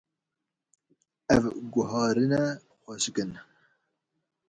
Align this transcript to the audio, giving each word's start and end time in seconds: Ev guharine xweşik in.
Ev 1.35 1.43
guharine 1.73 2.41
xweşik 2.81 3.17
in. 3.23 3.31